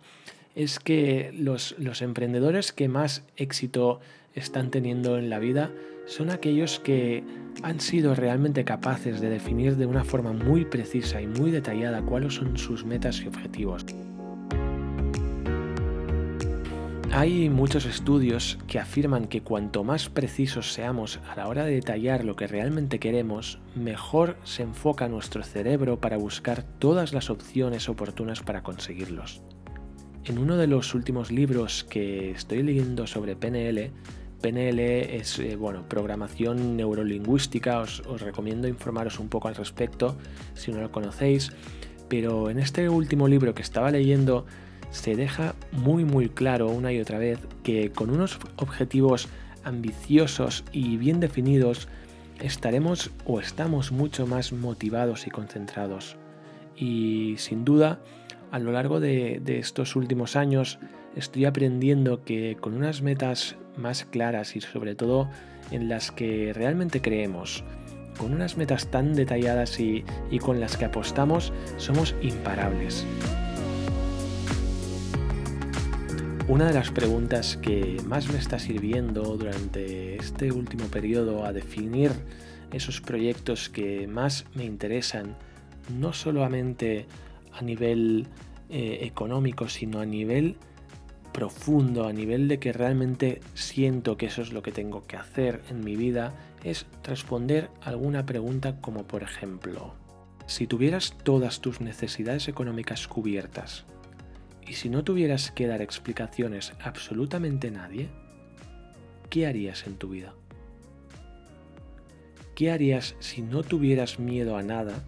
es 0.56 0.80
que 0.80 1.34
los, 1.38 1.76
los 1.78 2.02
emprendedores 2.02 2.72
que 2.72 2.88
más 2.88 3.26
éxito 3.36 4.00
están 4.34 4.72
teniendo 4.72 5.18
en 5.18 5.30
la 5.30 5.40
vida 5.40 5.72
son 6.06 6.30
aquellos 6.30 6.80
que 6.80 7.26
han 7.64 7.82
sido 7.82 8.16
realmente 8.16 8.64
capaces 8.64 9.20
de 9.20 9.30
definir 9.30 9.76
de 9.76 9.88
una 9.88 10.06
forma 10.06 10.32
muy 10.32 10.64
precisa 10.64 11.22
y 11.22 11.28
muy 11.28 11.52
detallada 11.52 12.02
cuáles 12.02 12.36
son 12.36 12.58
sus 12.58 12.86
metas 12.86 13.22
y 13.22 13.28
objetivos. 13.28 13.86
Hay 17.20 17.50
muchos 17.50 17.88
estudios 17.88 18.60
que 18.68 18.78
afirman 18.78 19.26
que 19.26 19.42
cuanto 19.42 19.84
más 19.84 20.08
precisos 20.08 20.72
seamos 20.72 21.20
a 21.28 21.36
la 21.36 21.48
hora 21.48 21.66
de 21.66 21.74
detallar 21.74 22.24
lo 22.24 22.36
que 22.36 22.46
realmente 22.46 23.00
queremos, 23.00 23.58
mejor 23.74 24.38
se 24.44 24.62
enfoca 24.62 25.08
nuestro 25.08 25.44
cerebro 25.44 26.00
para 26.00 26.18
buscar 26.18 26.62
todas 26.62 27.14
las 27.14 27.32
opciones 27.32 27.90
oportunas 27.90 28.44
para 28.44 28.62
conseguirlos. 28.62 29.42
En 30.26 30.38
uno 30.38 30.58
de 30.58 30.68
los 30.68 30.94
últimos 30.94 31.32
libros 31.32 31.84
que 31.86 32.30
estoy 32.30 32.62
leyendo 32.62 33.08
sobre 33.08 33.36
PNL, 33.36 33.90
PNL 34.40 34.80
es 34.80 35.40
eh, 35.40 35.56
bueno, 35.56 35.90
programación 35.90 36.78
neurolingüística, 36.78 37.80
os, 37.80 38.02
os 38.02 38.22
recomiendo 38.22 38.68
informaros 38.68 39.18
un 39.18 39.28
poco 39.28 39.48
al 39.48 39.56
respecto 39.56 40.20
si 40.54 40.72
no 40.72 40.82
lo 40.82 40.92
conocéis, 40.92 41.52
pero 42.10 42.52
en 42.52 42.60
este 42.60 42.90
último 42.90 43.28
libro 43.28 43.56
que 43.56 43.64
estaba 43.64 43.90
leyendo 43.90 44.46
se 44.92 45.16
deja 45.16 45.56
muy 45.72 46.06
muy 46.06 46.30
claro 46.30 46.68
una 46.68 46.92
y 46.92 47.00
otra 47.00 47.18
vez 47.18 47.40
que 47.64 47.92
con 47.92 48.10
unos 48.10 48.40
objetivos 48.56 49.28
ambiciosos 49.64 50.64
y 50.72 50.98
bien 50.98 51.20
definidos 51.20 51.88
estaremos 52.40 53.12
o 53.26 53.40
estamos 53.40 53.92
mucho 53.92 54.28
más 54.28 54.54
motivados 54.54 55.28
y 55.28 55.32
concentrados. 55.32 56.18
Y 56.76 57.36
sin 57.38 57.66
duda, 57.66 58.00
a 58.52 58.60
lo 58.60 58.72
largo 58.72 59.00
de, 59.00 59.42
estos 59.46 59.96
últimos 59.96 60.36
años 60.36 60.80
estoy 61.16 61.46
aprendiendo 61.46 62.24
que 62.24 62.58
con 62.60 62.76
unas 62.76 63.02
metas 63.02 63.56
más 63.76 64.06
claras 64.06 64.56
y 64.56 64.62
sobre 64.62 64.96
todo 64.96 65.30
en 65.72 65.90
las 65.90 66.12
que 66.12 66.54
realmente 66.54 67.02
creemos, 67.02 67.64
con 68.18 68.34
unas 68.34 68.58
metas 68.58 68.88
tan 68.88 69.14
detalladas 69.14 69.80
y 69.80 70.04
con 70.40 70.60
las 70.60 70.78
que 70.78 70.86
apostamos, 70.86 71.52
somos 71.78 72.16
imparables. 72.22 73.06
Una 76.50 76.68
de 76.68 76.74
las 76.74 76.92
preguntas 76.92 77.58
que 77.58 77.98
más 78.06 78.32
me 78.32 78.40
está 78.40 78.58
sirviendo 78.58 79.36
durante 79.36 80.16
este 80.16 80.54
último 80.54 80.86
periodo 80.86 81.44
a 81.44 81.52
definir 81.52 82.14
esos 82.72 83.02
proyectos 83.02 83.68
que 83.68 84.08
más 84.08 84.46
me 84.56 84.64
interesan, 84.64 85.36
no 86.00 86.14
solamente 86.14 87.06
a 87.52 87.62
nivel 87.62 88.28
eh, 88.70 89.00
económico, 89.02 89.68
sino 89.68 90.00
a 90.00 90.06
nivel 90.06 90.56
profundo, 91.34 92.08
a 92.08 92.14
nivel 92.14 92.48
de 92.48 92.60
que 92.60 92.72
realmente 92.72 93.42
siento 93.54 94.16
que 94.16 94.28
eso 94.28 94.42
es 94.42 94.54
lo 94.54 94.62
que 94.62 94.72
tengo 94.72 95.06
que 95.06 95.18
hacer 95.18 95.62
en 95.70 95.84
mi 95.84 95.98
vida, 95.98 96.34
es 96.64 96.86
responder 97.04 97.70
alguna 97.82 98.26
pregunta 98.26 98.80
como 98.80 99.06
por 99.06 99.22
ejemplo, 99.22 99.96
si 100.46 100.66
tuvieras 100.66 101.14
todas 101.24 101.60
tus 101.60 101.82
necesidades 101.82 102.48
económicas 102.48 103.06
cubiertas 103.10 103.86
y 104.68 104.74
si 104.74 104.90
no 104.90 105.04
tuvieras 105.04 105.52
que 105.52 105.68
dar 105.68 105.82
explicaciones 105.82 106.74
a 106.80 106.90
absolutamente 106.90 107.72
nadie, 107.72 108.10
¿qué 109.30 109.48
harías 109.48 109.88
en 109.88 109.96
tu 109.96 110.10
vida? 110.10 110.34
¿Qué 112.56 112.72
harías 112.72 113.16
si 113.20 113.42
no 113.42 113.64
tuvieras 113.64 114.20
miedo 114.20 114.58
a 114.58 114.64
nada 114.64 115.04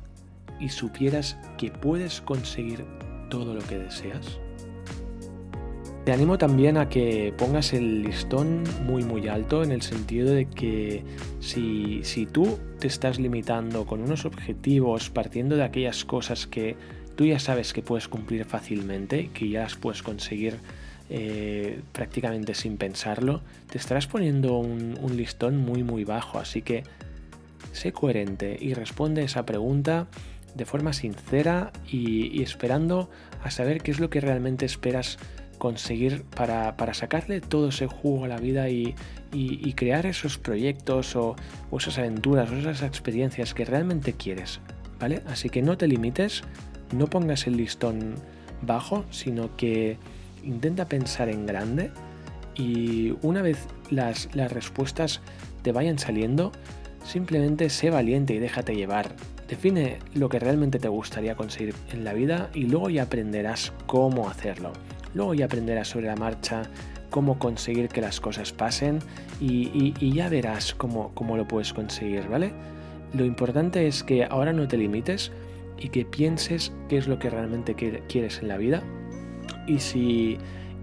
y 0.60 0.70
supieras 0.70 1.38
que 1.58 1.72
puedes 1.72 2.22
conseguir 2.22 2.86
todo 3.30 3.54
lo 3.54 3.62
que 3.62 3.80
deseas? 3.80 4.40
Te 6.06 6.14
animo 6.14 6.38
también 6.38 6.78
a 6.78 6.90
que 6.90 7.34
pongas 7.38 7.74
el 7.74 8.04
listón 8.04 8.64
muy 8.86 9.04
muy 9.04 9.28
alto 9.28 9.64
en 9.64 9.72
el 9.72 9.82
sentido 9.82 10.32
de 10.34 10.46
que 10.46 11.04
si, 11.40 12.00
si 12.04 12.26
tú 12.26 12.58
te 12.80 12.88
estás 12.88 13.20
limitando 13.20 13.86
con 13.86 14.02
unos 14.02 14.26
objetivos 14.26 15.10
partiendo 15.10 15.56
de 15.56 15.64
aquellas 15.64 16.06
cosas 16.06 16.48
que 16.48 16.78
tú 17.20 17.26
ya 17.26 17.38
sabes 17.38 17.74
que 17.74 17.82
puedes 17.82 18.08
cumplir 18.08 18.46
fácilmente, 18.46 19.30
que 19.34 19.50
ya 19.50 19.64
las 19.64 19.76
puedes 19.76 20.04
conseguir 20.04 20.56
eh, 21.10 21.82
prácticamente 21.92 22.54
sin 22.54 22.78
pensarlo, 22.78 23.42
te 23.70 23.78
estarás 23.78 24.08
poniendo 24.08 24.58
un, 24.58 24.96
listón 25.18 25.58
muy 25.58 25.84
muy 25.84 26.06
bajo. 26.06 26.40
Así 26.40 26.62
que 26.62 26.84
sé 27.74 27.92
coherente 27.92 28.58
y 28.58 28.74
responde 28.74 29.24
esa 29.24 29.46
pregunta 29.46 30.08
de 30.56 30.64
forma 30.64 30.94
sincera 30.94 31.74
y, 31.92 32.42
esperando 32.42 33.10
a 33.44 33.52
saber 33.52 33.82
qué 33.82 33.92
es 33.92 34.00
lo 34.00 34.10
que 34.10 34.22
realmente 34.22 34.66
esperas 34.66 35.18
conseguir 35.58 36.24
para, 36.24 36.74
sacarle 36.94 37.42
todo 37.42 37.68
ese 37.68 37.88
jugo 37.88 38.24
a 38.24 38.28
la 38.30 38.38
vida 38.38 38.70
y, 38.70 38.96
crear 39.76 40.06
esos 40.06 40.38
proyectos 40.38 41.18
o, 41.18 41.36
o, 41.70 41.80
esas 41.80 41.98
aventuras 41.98 42.50
o 42.50 42.56
esas 42.56 42.82
experiencias 42.82 43.54
que 43.54 43.66
realmente 43.66 44.14
quieres. 44.14 44.62
¿Vale? 45.02 45.22
Así 45.28 45.50
que 45.50 45.62
no 45.62 45.78
te 45.78 45.88
limites, 45.88 46.44
no 46.92 47.08
pongas 47.08 47.48
el 47.48 47.58
listón 47.58 48.16
bajo, 48.62 49.06
sino 49.12 49.56
que 49.56 49.98
intenta 50.44 50.86
pensar 50.86 51.30
en 51.30 51.46
grande 51.46 51.92
y 52.56 53.16
una 53.22 53.42
vez 53.42 53.68
las, 53.90 54.30
las 54.36 54.52
respuestas 54.52 55.22
te 55.62 55.72
vayan 55.72 56.00
saliendo, 56.00 56.52
simplemente 57.04 57.70
sé 57.70 57.90
valiente 57.90 58.34
y 58.34 58.40
déjate 58.40 58.76
llevar. 58.76 59.16
Define 59.48 59.98
lo 60.14 60.30
que 60.30 60.40
realmente 60.40 60.78
te 60.78 60.90
gustaría 60.90 61.36
conseguir 61.36 61.74
en 61.92 62.04
la 62.04 62.14
vida 62.14 62.50
y 62.54 62.64
luego 62.66 62.90
ya 62.90 63.04
aprenderás 63.04 63.74
cómo 63.88 64.30
hacerlo. 64.30 64.74
Luego 65.14 65.34
ya 65.34 65.46
aprenderás 65.46 65.88
sobre 65.88 66.08
la 66.08 66.16
marcha 66.16 66.64
cómo 67.10 67.40
conseguir 67.40 67.90
que 67.90 68.02
las 68.02 68.20
cosas 68.20 68.52
pasen 68.52 69.00
y, 69.42 69.94
y 70.00 70.14
ya 70.14 70.30
verás 70.30 70.76
cómo, 70.76 71.12
cómo 71.16 71.36
lo 71.36 71.48
puedes 71.48 71.74
conseguir, 71.74 72.28
¿vale? 72.28 72.52
Lo 73.14 73.26
importante 73.26 73.88
es 73.88 74.04
que 74.04 74.26
ahora 74.26 74.54
no 74.54 74.68
te 74.68 74.78
limites, 74.78 75.32
y 75.80 75.90
que 75.90 76.06
pienses 76.06 76.74
qué 76.88 76.98
es 76.98 77.08
lo 77.08 77.20
que 77.20 77.30
realmente 77.30 77.76
quieres 77.76 78.40
en 78.42 78.48
la 78.48 78.58
vida. 78.58 78.84
Y 79.68 79.80
si, 79.80 80.38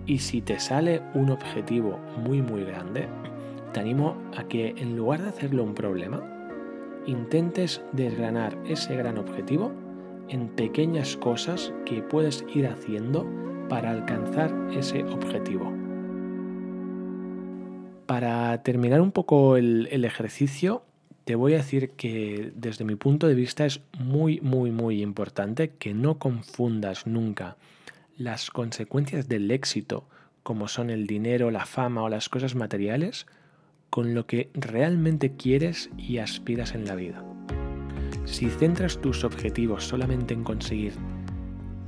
y 0.07 0.19
si 0.19 0.41
te 0.41 0.59
sale 0.59 1.03
un 1.15 1.31
objetivo 1.31 1.99
muy 2.17 2.43
muy 2.43 2.65
grande, 2.65 3.09
te 3.73 3.81
animo 3.81 4.17
a 4.37 4.45
que 4.45 4.75
en 4.77 4.97
lugar 4.97 5.23
de 5.23 5.29
hacerlo 5.29 5.65
un 5.65 5.75
problema, 5.75 6.23
intentes 7.07 7.83
desgranar 7.93 8.57
ese 8.67 8.97
gran 8.97 9.19
objetivo 9.19 9.73
en 10.29 10.49
pequeñas 10.49 11.17
cosas 11.17 11.73
que 11.85 12.03
puedes 12.03 12.45
ir 12.55 12.67
haciendo 12.67 13.27
para 13.69 13.91
alcanzar 13.91 14.53
ese 14.73 15.05
objetivo. 15.05 15.73
Para 18.07 18.63
terminar 18.63 19.01
un 19.01 19.13
poco 19.13 19.57
el, 19.57 19.89
el 19.91 20.05
ejercicio, 20.05 20.83
te 21.27 21.35
voy 21.35 21.55
a 21.55 21.57
decir 21.57 21.91
que 21.91 22.53
desde 22.55 22.85
mi 22.85 22.95
punto 22.95 23.27
de 23.27 23.35
vista 23.35 23.67
es 23.67 23.81
muy, 23.99 24.41
muy, 24.43 24.71
muy 24.71 25.03
importante 25.03 25.71
que 25.71 25.93
no 25.93 26.21
confundas 26.21 27.09
nunca 27.09 27.57
las 28.17 28.53
consecuencias 28.53 29.29
del 29.29 29.51
éxito, 29.51 30.05
como 30.45 30.69
son 30.69 30.89
el 30.89 31.09
dinero, 31.09 31.51
la 31.51 31.67
fama 31.67 32.05
o 32.05 32.09
las 32.09 32.29
cosas 32.29 32.55
materiales, 32.55 33.27
con 33.91 34.15
lo 34.15 34.29
que 34.29 34.51
realmente 34.55 35.33
quieres 35.33 35.91
y 35.99 36.19
aspiras 36.19 36.77
en 36.77 36.85
la 36.85 36.95
vida. 36.95 37.25
Si 38.25 38.49
centras 38.49 39.01
tus 39.01 39.25
objetivos 39.25 39.83
solamente 39.83 40.33
en 40.33 40.45
conseguir 40.45 40.93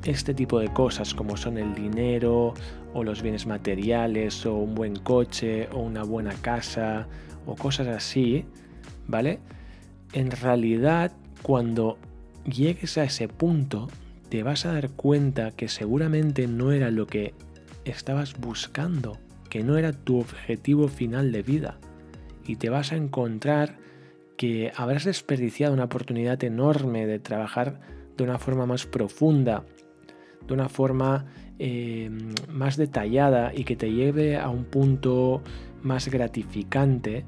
este 0.03 0.35
tipo 0.35 0.59
de 0.59 0.73
cosas 0.73 1.15
como 1.15 1.37
son 1.37 1.59
el 1.59 1.77
dinero 1.77 2.55
o 2.93 3.05
los 3.05 3.23
bienes 3.23 3.47
materiales 3.47 4.45
o 4.47 4.57
un 4.57 4.75
buen 4.75 4.97
coche 4.97 5.69
o 5.71 5.79
una 5.79 6.03
buena 6.03 6.35
casa 6.43 7.07
o 7.47 7.55
cosas 7.55 7.87
así, 7.87 8.45
¿vale? 9.09 9.41
En 10.13 10.31
realidad, 10.31 11.13
cuando 11.43 11.99
llegues 12.45 12.97
a 12.99 13.05
ese 13.05 13.27
punto, 13.27 13.89
te 14.29 14.43
vas 14.43 14.67
a 14.67 14.73
dar 14.73 14.91
cuenta 14.91 15.51
que 15.51 15.69
seguramente 15.69 16.47
no 16.47 16.71
era 16.73 16.91
lo 16.91 17.07
que 17.07 17.35
estabas 17.85 18.39
buscando, 18.39 19.19
que 19.51 19.65
no 19.65 19.77
era 19.77 19.93
tu 19.93 20.21
objetivo 20.21 20.89
final 20.89 21.33
de 21.33 21.43
vida. 21.43 21.79
Y 22.47 22.57
te 22.57 22.71
vas 22.71 22.93
a 22.93 22.97
encontrar 22.97 23.77
que 24.37 24.73
habrás 24.77 25.05
desperdiciado 25.05 25.75
una 25.75 25.85
oportunidad 25.85 26.43
enorme 26.45 27.07
de 27.07 27.19
trabajar 27.19 27.81
de 28.17 28.25
una 28.25 28.39
forma 28.39 28.67
más 28.67 28.87
profunda, 28.87 29.65
de 30.47 30.55
una 30.55 30.69
forma 30.69 31.27
eh, 31.59 32.11
más 32.49 32.77
detallada 32.77 33.53
y 33.55 33.65
que 33.65 33.77
te 33.77 33.93
lleve 33.93 34.37
a 34.37 34.49
un 34.49 34.65
punto 34.65 35.43
más 35.83 36.09
gratificante 36.09 37.25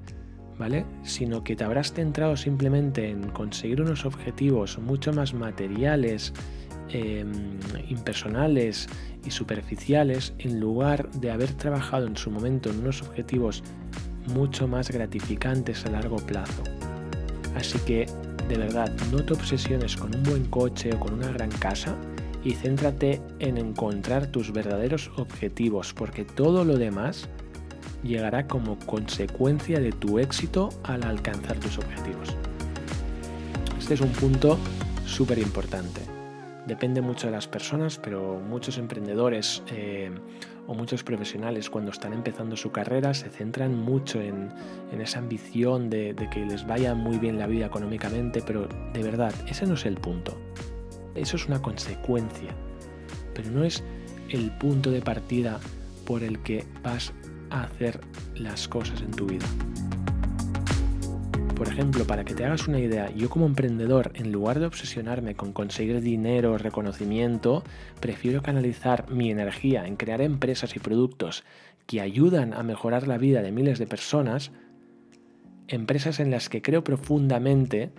Sino 1.05 1.43
que 1.43 1.57
te 1.57 1.65
habrás 1.65 1.93
centrado 1.93 2.37
simplemente 2.37 3.09
en 3.09 3.31
conseguir 3.31 3.81
unos 3.81 4.05
objetivos 4.05 4.79
mucho 4.79 5.13
más 5.13 5.33
materiales, 5.33 6.35
em, 6.91 7.59
impersonales 7.89 8.87
y 9.25 9.31
superficiales, 9.31 10.35
en 10.39 10.61
lugar 10.61 11.11
de 11.13 11.31
haber 11.31 11.53
trabajado 11.55 12.07
en 12.07 12.17
su 12.17 12.31
momento 12.31 12.71
en 12.71 12.81
unos 12.81 13.03
objetivos 13.03 13.63
mucho 14.35 14.69
más 14.69 14.91
gratificantes 14.91 15.87
a 15.87 15.91
largo 15.91 16.17
plazo. 16.17 16.63
Así 17.57 17.79
que, 17.81 18.07
de 18.49 18.59
verdad, 18.59 18.95
no 19.11 19.25
te 19.25 19.33
obsesiones 19.33 19.97
con 19.97 20.15
un 20.15 20.23
buen 20.23 20.45
coche 20.47 20.95
o 20.95 21.01
con 21.01 21.15
una 21.15 21.33
gran 21.33 21.51
casa 21.51 21.97
y 22.45 22.53
céntrate 22.53 23.21
en 23.39 23.57
encontrar 23.59 24.27
tus 24.27 24.53
verdaderos 24.53 25.11
objetivos, 25.17 25.93
porque 25.95 26.25
todo 26.25 26.65
lo 26.65 26.77
demás 26.77 27.29
llegará 28.03 28.47
como 28.47 28.79
consecuencia 28.79 29.81
de 29.81 29.93
tu 29.93 30.19
éxito 30.19 30.71
al 30.85 31.05
alcanzar 31.05 31.59
tus 31.59 31.79
objetivos. 31.79 32.35
Este 33.79 33.95
es 33.95 34.01
un 34.01 34.13
punto 34.13 34.59
súper 35.07 35.39
importante. 35.39 36.01
Depende 36.67 37.01
mucho 37.01 37.27
de 37.27 37.33
las 37.33 37.49
personas, 37.49 37.99
pero 37.99 38.41
muchos 38.41 38.79
emprendedores 38.79 39.63
eh, 39.73 40.11
o 40.67 40.75
muchos 40.75 41.03
profesionales 41.03 41.69
cuando 41.69 41.91
están 41.91 42.13
empezando 42.13 42.57
su 42.57 42.71
carrera 42.71 43.13
se 43.15 43.29
centran 43.29 43.75
mucho 43.75 44.21
en, 44.21 44.53
esa 45.01 45.19
ambición 45.19 45.91
de, 45.91 46.15
de 46.15 46.31
que 46.31 46.45
les 46.45 46.67
vaya 46.67 46.95
muy 46.95 47.19
bien 47.19 47.39
la 47.39 47.47
vida 47.47 47.67
económicamente, 47.67 48.43
pero 48.47 48.69
de 48.93 49.03
verdad, 49.03 49.35
ese 49.49 49.67
no 49.67 49.75
es 49.75 49.87
el 49.87 49.97
punto. 49.97 50.39
Eso 51.15 51.37
es 51.37 51.49
una 51.49 51.61
consecuencia, 51.61 52.55
pero 53.35 53.51
no 53.51 53.65
es 53.65 53.83
el 54.29 54.53
punto 54.53 54.91
de 54.91 55.01
partida 55.01 55.59
por 56.05 56.23
el 56.23 56.41
que 56.41 56.65
vas 56.83 57.13
hacer 57.51 58.01
las 58.37 58.69
cosas 58.69 59.03
en 59.03 59.11
tu 59.11 59.27
vida. 59.27 59.47
Por 61.61 61.69
ejemplo, 61.69 62.07
para 62.07 62.25
que 62.25 62.35
te 62.35 62.47
hagas 62.47 62.69
una 62.69 62.79
idea, 62.79 63.11
yo 63.11 63.29
como 63.29 63.45
emprendedor, 63.45 64.13
en 64.15 64.33
lugar 64.33 64.61
de 64.61 64.67
obsesionarme 64.67 65.35
con 65.35 65.53
conseguir 65.53 66.01
dinero, 66.01 66.57
reconocimiento, 66.57 67.65
prefiero 68.01 68.41
canalizar 68.43 69.11
mi 69.11 69.31
energía 69.31 69.87
en 69.87 69.97
crear 69.97 70.23
empresas 70.23 70.75
y 70.75 70.79
productos 70.79 71.45
que 71.87 72.01
ayudan 72.01 72.55
a 72.55 72.63
mejorar 72.63 73.07
la 73.07 73.19
vida 73.19 73.43
de 73.43 73.53
miles 73.53 73.79
de 73.79 73.87
personas, 73.87 74.53
empresas 75.69 76.19
en 76.19 76.31
las 76.31 76.49
que 76.49 76.63
creo 76.63 76.83
profundamente 76.83 77.91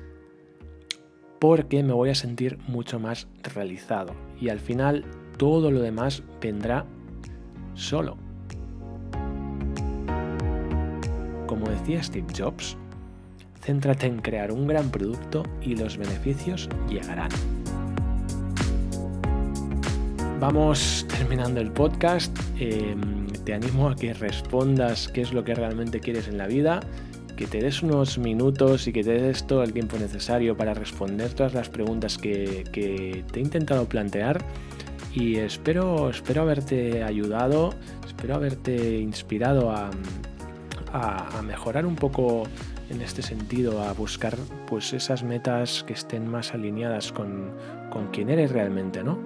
porque 1.37 1.83
me 1.83 1.93
voy 1.93 2.09
a 2.09 2.15
sentir 2.15 2.57
mucho 2.67 2.99
más 2.99 3.27
realizado 3.53 4.15
y 4.39 4.49
al 4.49 4.59
final 4.59 5.05
todo 5.37 5.69
lo 5.69 5.81
demás 5.81 6.23
vendrá 6.41 6.85
solo. 7.75 8.30
Decía 11.81 12.03
Steve 12.03 12.27
Jobs, 12.37 12.77
céntrate 13.59 14.05
en 14.05 14.21
crear 14.21 14.51
un 14.51 14.67
gran 14.67 14.89
producto 14.91 15.43
y 15.61 15.75
los 15.75 15.97
beneficios 15.97 16.69
llegarán. 16.87 17.29
Vamos 20.39 21.05
terminando 21.09 21.59
el 21.59 21.71
podcast. 21.71 22.37
Em, 22.59 23.27
te 23.45 23.53
animo 23.53 23.89
a 23.89 23.95
que 23.95 24.13
respondas 24.13 25.07
qué 25.07 25.21
es 25.21 25.33
lo 25.33 25.43
que 25.43 25.55
realmente 25.55 25.99
quieres 25.99 26.27
en 26.27 26.37
la 26.37 26.47
vida, 26.47 26.81
que 27.35 27.47
te 27.47 27.59
des 27.59 27.81
unos 27.81 28.19
minutos 28.19 28.87
y 28.87 28.93
que 28.93 29.03
te 29.03 29.13
des 29.13 29.45
todo 29.47 29.63
el 29.63 29.73
tiempo 29.73 29.97
necesario 29.97 30.55
para 30.55 30.75
responder 30.75 31.33
todas 31.33 31.53
las 31.55 31.69
preguntas 31.69 32.17
que, 32.19 32.63
te 32.71 33.39
he 33.39 33.41
intentado 33.41 33.85
plantear 33.89 34.43
y 35.13 35.37
espero, 35.37 36.09
espero 36.09 36.43
haberte 36.43 37.03
ayudado, 37.03 37.73
espero 38.07 38.35
haberte 38.35 38.99
inspirado 38.99 39.71
a, 39.71 39.89
a, 40.93 41.41
mejorar 41.41 41.85
un 41.85 41.95
poco 41.95 42.43
en 42.89 43.01
este 43.01 43.21
sentido, 43.21 43.81
a 43.81 43.93
buscar 43.93 44.35
pues 44.67 44.93
esas 44.93 45.23
metas 45.23 45.83
que 45.83 45.93
estén 45.93 46.27
más 46.27 46.53
alineadas 46.53 47.11
con, 47.11 47.51
con 47.89 48.11
eres 48.29 48.51
realmente, 48.51 49.03
¿no? 49.03 49.19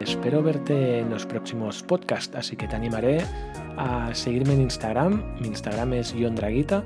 Espero 0.00 0.42
verte 0.42 1.00
en 1.00 1.10
los 1.10 1.26
próximos 1.26 1.82
podcasts, 1.82 2.34
así 2.34 2.56
que 2.56 2.66
te 2.66 2.74
animaré 2.74 3.22
a 3.76 4.14
seguirme 4.14 4.54
en 4.54 4.62
Instagram. 4.62 5.22
Mi 5.40 5.48
Instagram 5.48 5.92
es 5.92 6.14
Draguita 6.34 6.84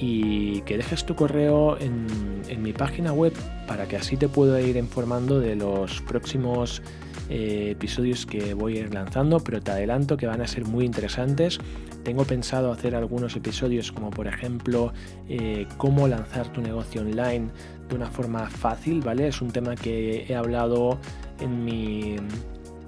y 0.00 0.60
que 0.62 0.76
dejes 0.76 1.04
tu 1.04 1.14
correo 1.14 1.78
en, 1.78 2.06
mi 2.62 2.72
página 2.72 3.12
web 3.12 3.32
para 3.66 3.86
que 3.86 3.96
así 3.96 4.16
te 4.16 4.28
pueda 4.28 4.60
ir 4.60 4.76
informando 4.76 5.38
de 5.38 5.54
los 5.54 6.00
próximos 6.02 6.82
eh, 7.28 7.68
episodios 7.72 8.26
que 8.26 8.54
voy 8.54 8.78
a 8.78 8.80
ir 8.80 8.94
lanzando, 8.94 9.38
pero 9.38 9.60
te 9.60 9.70
adelanto 9.70 10.16
que 10.16 10.26
van 10.26 10.40
a 10.40 10.46
ser 10.48 10.64
muy 10.64 10.84
interesantes. 10.84 11.60
Tengo 12.02 12.24
pensado 12.24 12.72
hacer 12.72 12.96
algunos 12.96 13.36
episodios 13.36 13.92
como 13.92 14.10
por 14.10 14.26
ejemplo 14.26 14.92
eh, 15.28 15.66
cómo 15.76 16.08
lanzar 16.08 16.50
tu 16.52 16.60
negocio 16.60 17.02
online 17.02 17.48
de 17.88 17.94
una 17.94 18.10
forma 18.10 18.50
fácil, 18.50 19.00
¿vale? 19.02 19.28
Es 19.28 19.40
un 19.40 19.50
tema 19.50 19.76
que 19.76 20.26
he 20.28 20.34
hablado 20.34 20.98
en 21.40 21.64
mi 21.64 22.16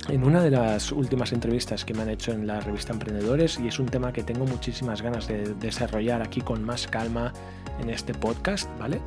en 0.09 0.25
una 0.25 0.43
de 0.43 0.51
las 0.51 0.93
últimas 0.93 1.33
entrevistas 1.33 1.85
que 1.85 1.95
me 1.95 2.03
han 2.03 2.09
hecho 2.09 2.33
en 2.33 2.47
la 2.47 2.61
revista 2.61 2.93
Emprendedores 2.93 3.59
y 3.59 3.69
es 3.69 3.79
un 3.79 3.87
tema 3.87 4.13
que 4.13 4.23
tengo 4.23 4.47
muchísimas 4.47 5.03
ganas 5.03 5.29
de 5.29 5.55
desarrollar 5.55 6.23
aquí 6.23 6.41
con 6.41 6.65
más 6.65 6.87
calma 6.87 7.33
en 7.81 7.91
este 7.91 8.15
podcast, 8.15 8.69
¿vale? 8.79 9.01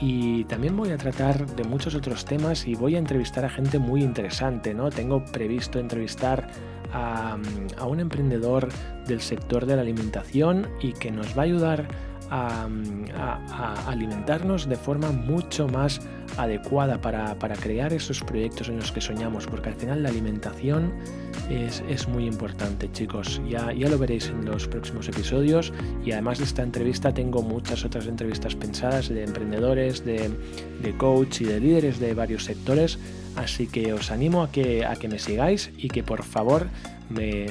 Y 0.00 0.44
también 0.44 0.76
voy 0.76 0.90
a 0.90 0.96
tratar 0.96 1.46
de 1.54 1.64
muchos 1.64 1.94
otros 1.94 2.24
temas 2.24 2.66
y 2.66 2.74
voy 2.74 2.96
a 2.96 2.98
entrevistar 2.98 3.44
a 3.44 3.48
gente 3.48 3.78
muy 3.78 4.02
interesante, 4.02 4.74
¿no? 4.74 4.90
Tengo 4.90 5.24
previsto 5.24 5.78
entrevistar 5.78 6.48
a, 6.92 7.36
un 7.86 8.00
emprendedor 8.00 8.68
del 9.06 9.20
sector 9.20 9.66
de 9.66 9.76
la 9.76 9.82
alimentación 9.82 10.68
y 10.80 10.92
que 10.92 11.10
nos 11.10 11.36
va 11.36 11.42
a 11.42 11.44
ayudar 11.44 11.88
a, 12.34 13.88
alimentarnos 13.88 14.68
de 14.68 14.76
forma 14.76 15.12
mucho 15.12 15.68
más 15.68 16.00
adecuada 16.36 17.00
para, 17.00 17.36
crear 17.56 17.92
esos 17.92 18.20
proyectos 18.20 18.68
en 18.68 18.76
los 18.78 18.90
que 18.90 19.00
soñamos, 19.00 19.46
porque 19.46 19.68
al 19.68 19.76
final 19.76 20.02
la 20.02 20.08
alimentación 20.08 20.92
es, 21.48 22.08
muy 22.08 22.26
importante, 22.26 22.90
chicos. 22.90 23.40
Ya, 23.48 23.72
ya 23.72 23.88
lo 23.88 23.98
veréis 23.98 24.28
en 24.28 24.44
los 24.44 24.66
próximos 24.66 25.08
episodios 25.08 25.72
y 26.04 26.12
además 26.12 26.38
de 26.38 26.44
esta 26.44 26.62
entrevista 26.62 27.12
tengo 27.12 27.42
muchas 27.42 27.84
otras 27.84 28.06
entrevistas 28.06 28.54
pensadas 28.54 29.08
de 29.08 29.24
emprendedores, 29.24 30.04
de, 30.04 30.30
de 30.82 30.96
coach 30.96 31.42
y 31.42 31.44
de 31.44 31.60
líderes 31.60 32.00
de 32.00 32.14
varios 32.14 32.44
sectores. 32.44 32.98
Así 33.36 33.66
que 33.66 33.92
os 33.92 34.10
animo 34.10 34.42
a 34.42 34.50
que, 34.50 34.84
a 34.84 34.94
que 34.94 35.08
me 35.08 35.18
sigáis 35.18 35.70
y 35.76 35.88
que 35.88 36.02
por 36.02 36.22
favor 36.22 36.68
me, 37.10 37.46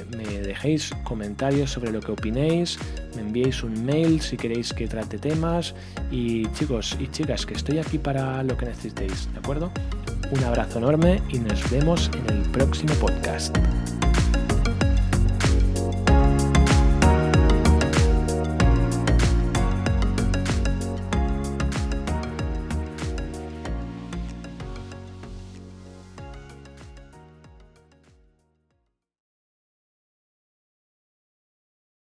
dejéis 0.46 0.94
comentarios 1.04 1.72
sobre 1.72 1.92
lo 1.92 2.00
que 2.00 2.12
opinéis, 2.12 2.80
me 3.16 3.22
enviéis 3.22 3.64
un 3.64 3.86
mail 3.86 4.22
si 4.22 4.38
queréis 4.38 4.74
que 4.74 4.88
trate 4.88 5.18
temas 5.18 5.76
y 6.12 6.48
chicos 6.54 6.98
y 7.00 7.08
chicas 7.08 7.46
que 7.46 7.54
estoy 7.54 7.80
aquí 7.80 7.98
para 7.98 8.44
lo 8.44 8.58
que 8.58 8.66
necesitéis, 8.66 9.32
¿de 9.32 9.40
acuerdo? 9.40 9.72
Un 10.32 10.44
abrazo 10.44 10.80
enorme 10.80 11.22
y 11.30 11.40
nos 11.40 11.70
vemos 11.70 12.10
en 12.14 12.38
el 12.38 12.50
próximo 12.52 12.94
podcast. 12.96 13.56